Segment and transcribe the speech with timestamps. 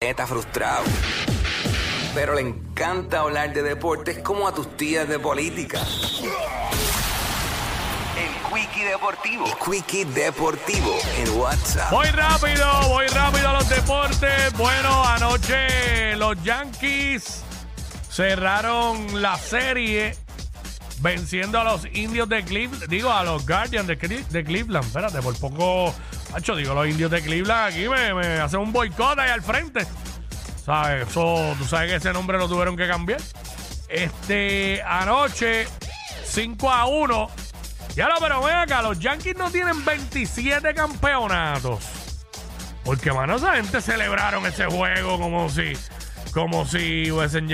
[0.00, 0.84] Está frustrado.
[2.14, 5.80] Pero le encanta hablar de deportes como a tus tías de política.
[8.16, 9.44] El Quickie Deportivo.
[9.44, 11.90] El Quickie Deportivo en WhatsApp.
[11.90, 14.52] Voy rápido, voy rápido a los deportes.
[14.56, 17.42] Bueno, anoche los Yankees
[18.08, 20.14] cerraron la serie
[21.00, 24.86] venciendo a los indios de Cleveland, digo a los Guardians de, de Cleveland.
[24.86, 25.92] Espérate, por poco,
[26.32, 29.86] macho, digo los indios de Cleveland aquí me, hacen un boicot ahí al frente.
[30.64, 31.08] ¿Sabes?
[31.08, 33.20] Eso, tú sabes que ese nombre lo tuvieron que cambiar.
[33.88, 35.66] Este, anoche,
[36.24, 37.30] 5 a 1.
[37.94, 41.84] Ya lo, pero ven acá, los Yankees no tienen 27 campeonatos.
[42.84, 45.72] Porque, mano, esa gente celebraron ese juego como si,
[46.32, 47.48] como si hubiesen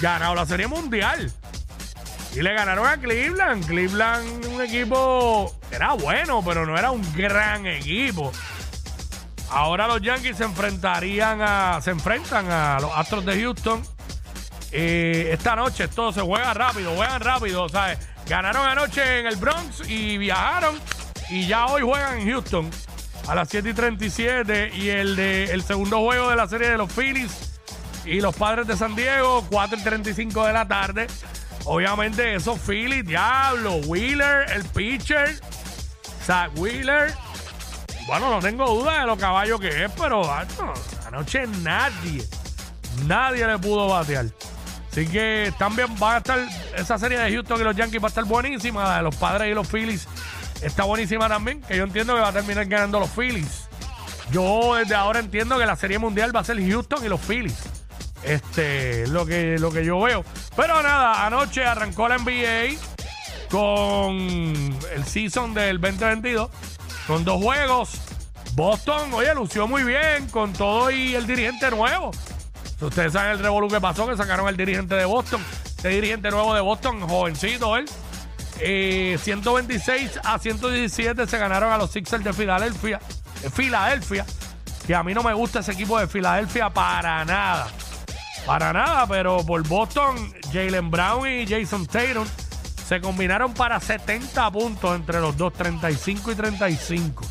[0.00, 1.30] ganado la Serie Mundial.
[2.36, 3.66] Y le ganaron a Cleveland.
[3.66, 8.30] Cleveland, un equipo, era bueno, pero no era un gran equipo.
[9.48, 13.82] Ahora los Yankees se enfrentarían a, se enfrentan a los Astros de Houston.
[14.70, 17.98] Esta noche todo se juega rápido, juegan rápido, ¿sabes?
[18.28, 20.78] Ganaron anoche en el Bronx y viajaron
[21.30, 22.68] y ya hoy juegan en Houston
[23.28, 26.76] a las 7 y 37 y el, de, el segundo juego de la serie de
[26.76, 27.58] los Phillies
[28.04, 31.06] y los Padres de San Diego 4 y 35 de la tarde.
[31.66, 35.40] Obviamente esos Phillies, diablo, Wheeler, el pitcher,
[36.24, 37.12] Zach Wheeler.
[38.06, 40.72] Bueno, no tengo duda de lo caballo que es, pero macho,
[41.08, 42.24] anoche nadie,
[43.06, 44.26] nadie le pudo batear.
[44.92, 46.38] Así que también va a estar
[46.76, 48.84] esa serie de Houston y los Yankees va a estar buenísima.
[48.84, 50.06] La de los padres y los Phillies
[50.62, 53.68] está buenísima también, que yo entiendo que va a terminar ganando los Phillies.
[54.30, 57.58] Yo desde ahora entiendo que la serie mundial va a ser Houston y los Phillies.
[58.26, 60.24] Este es lo que, lo que yo veo.
[60.56, 62.76] Pero nada, anoche arrancó la NBA
[63.48, 66.50] con el season del 2022,
[67.06, 67.90] con dos juegos.
[68.54, 72.10] Boston, oye, lució muy bien con todo y el dirigente nuevo.
[72.80, 75.40] Ustedes saben el revolú que pasó, que sacaron al dirigente de Boston.
[75.64, 77.86] Este dirigente nuevo de Boston, jovencito él.
[78.58, 82.98] Eh, 126 a 117 se ganaron a los Sixers de Filadelfia.
[83.42, 84.26] De Filadelfia.
[84.84, 87.68] Que a mí no me gusta ese equipo de Filadelfia para nada.
[88.46, 92.26] Para nada, pero por Boston, Jalen Brown y Jason Tatum
[92.86, 97.24] se combinaron para 70 puntos entre los dos, 35 y 35.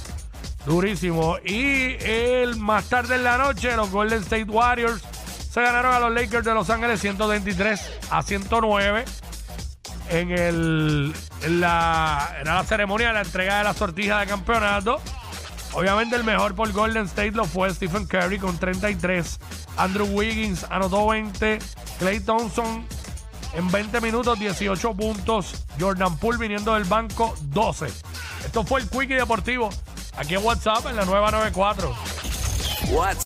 [0.65, 1.37] Durísimo.
[1.45, 5.01] Y el más tarde en la noche, los Golden State Warriors
[5.49, 9.05] se ganaron a los Lakers de Los Ángeles 123 a 109
[10.09, 14.99] en el en la, la ceremonia de la entrega de la sortija de campeonato.
[15.75, 19.39] Obviamente el mejor por Golden State lo fue Stephen Curry con 33.
[19.75, 21.59] Andrew Wiggins anotó 20.
[21.99, 22.85] Clay Thompson
[23.53, 25.65] en 20 minutos 18 puntos.
[25.77, 27.87] Jordan Poole viniendo del banco 12.
[28.45, 29.69] Esto fue el Quickie Deportivo.
[30.17, 31.93] Aquí en WhatsApp en la nueva 94.
[32.91, 33.23] WhatsApp.